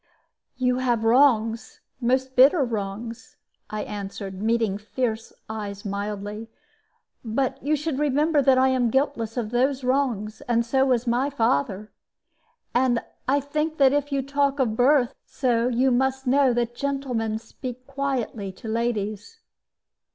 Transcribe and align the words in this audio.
"You 0.57 0.79
have 0.79 1.03
wrongs, 1.03 1.79
most 1.99 2.35
bitter 2.35 2.63
wrongs," 2.63 3.37
I 3.69 3.83
answered, 3.83 4.41
meeting 4.41 4.79
fierce 4.79 5.31
eyes 5.47 5.85
mildly; 5.85 6.49
"but 7.23 7.61
you 7.61 7.75
should 7.75 7.99
remember 7.99 8.41
that 8.41 8.57
I 8.57 8.69
am 8.69 8.89
guiltless 8.89 9.37
of 9.37 9.51
those 9.51 9.83
wrongs, 9.83 10.41
and 10.47 10.65
so 10.65 10.87
was 10.87 11.05
my 11.05 11.29
father. 11.29 11.91
And 12.73 12.99
I 13.27 13.39
think 13.39 13.77
that 13.77 13.93
if 13.93 14.11
you 14.11 14.23
talk 14.23 14.57
of 14.57 14.75
birth 14.75 15.13
so, 15.23 15.67
you 15.67 15.91
must 15.91 16.25
know 16.25 16.51
that 16.51 16.73
gentlemen 16.73 17.37
speak 17.37 17.85
quietly 17.85 18.51
to 18.53 18.67
ladies." 18.67 19.39